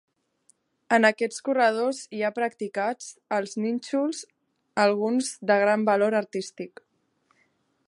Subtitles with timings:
[0.95, 4.23] En aquests corredors hi ha practicats els nínxols,
[4.87, 6.85] alguns de gran valor artístic.